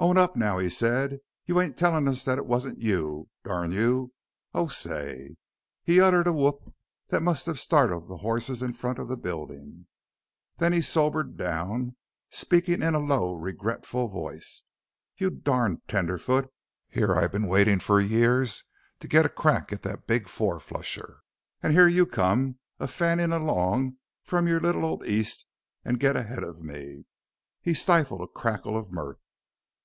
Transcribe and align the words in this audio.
"Own 0.00 0.16
up 0.16 0.36
now!" 0.36 0.58
he 0.58 0.70
said. 0.70 1.18
"You 1.44 1.60
ain't 1.60 1.76
tellin' 1.76 2.06
us 2.06 2.24
that 2.24 2.38
it 2.38 2.46
wasn't 2.46 2.78
you, 2.78 3.30
durn 3.42 3.72
you! 3.72 4.12
Oh, 4.54 4.68
say!" 4.68 5.34
He 5.82 6.00
uttered 6.00 6.28
a 6.28 6.32
whoop 6.32 6.72
that 7.08 7.20
must 7.20 7.46
have 7.46 7.58
startled 7.58 8.06
the 8.08 8.18
horses 8.18 8.62
in 8.62 8.74
front 8.74 9.00
of 9.00 9.08
the 9.08 9.16
building. 9.16 9.88
Then 10.58 10.72
he 10.72 10.82
sobered 10.82 11.36
down, 11.36 11.96
speaking 12.30 12.80
in 12.80 12.94
a 12.94 13.00
low, 13.00 13.34
regretful 13.34 14.06
voice: 14.06 14.62
"You 15.16 15.30
durn 15.30 15.82
tenderfoot! 15.88 16.48
Here 16.88 17.16
I've 17.16 17.32
been 17.32 17.48
waitin' 17.48 17.80
for 17.80 18.00
years 18.00 18.62
to 19.00 19.08
get 19.08 19.26
a 19.26 19.28
crack 19.28 19.72
at 19.72 19.82
that 19.82 20.06
big 20.06 20.28
four 20.28 20.60
flusher, 20.60 21.22
an' 21.60 21.72
here 21.72 21.88
you 21.88 22.06
come, 22.06 22.60
a 22.78 22.86
fannin' 22.86 23.32
along 23.32 23.96
from 24.22 24.46
your 24.46 24.60
little 24.60 24.84
old 24.84 25.04
East 25.08 25.44
an' 25.84 25.94
get 25.94 26.16
ahead 26.16 26.44
of 26.44 26.62
me!" 26.62 27.04
He 27.60 27.74
stifled 27.74 28.20
a 28.20 28.28
cackle 28.40 28.78
of 28.78 28.92
mirth. 28.92 29.24